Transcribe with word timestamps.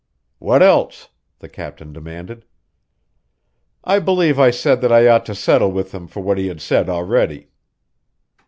"What 0.39 0.63
else?" 0.63 1.09
the 1.37 1.47
captain 1.47 1.93
demanded. 1.93 2.45
"I 3.83 3.99
believe 3.99 4.39
I 4.39 4.49
said 4.49 4.81
that 4.81 4.91
I 4.91 5.07
ought 5.07 5.27
to 5.27 5.35
settle 5.35 5.71
with 5.71 5.91
him 5.93 6.07
for 6.07 6.21
what 6.21 6.39
he 6.39 6.47
had 6.47 6.59
said 6.59 6.89
already." 6.89 7.49